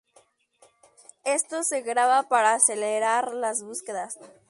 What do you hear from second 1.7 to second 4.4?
graba para acelerar las búsquedas.